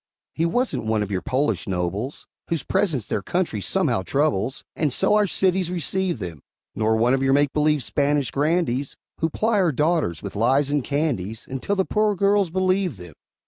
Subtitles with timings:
[0.33, 5.13] He wasn't one of your Polish nobles, Whose presence their country somehow troubles, And so
[5.13, 6.41] our cities receive them;
[6.73, 10.83] Nor one of your make believe Spanish grandees, Who ply our daughters with lies and
[10.83, 13.13] candies Until the poor girls believe them.